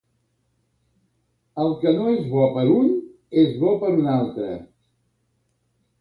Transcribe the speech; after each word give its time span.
El 1.65 1.69
que 1.83 1.93
no 1.99 2.07
és 2.13 2.25
bo 2.33 2.47
per 2.57 2.63
a 2.63 2.71
un, 2.79 2.89
és 3.45 3.55
bo 3.65 3.75
per 3.85 3.93
a 3.95 3.95
un 4.03 4.11
altre. 4.19 4.49